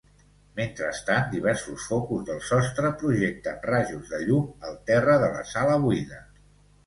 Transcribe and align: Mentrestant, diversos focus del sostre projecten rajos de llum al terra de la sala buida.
Mentrestant, 0.59 1.27
diversos 1.33 1.83
focus 1.89 2.23
del 2.29 2.39
sostre 2.47 2.89
projecten 3.03 3.61
rajos 3.71 4.09
de 4.15 4.21
llum 4.29 4.67
al 4.69 4.79
terra 4.91 5.19
de 5.25 5.29
la 5.37 5.43
sala 5.53 5.77
buida. 5.85 6.19